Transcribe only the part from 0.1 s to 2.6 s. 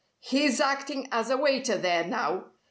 He's acting as a waiter there now.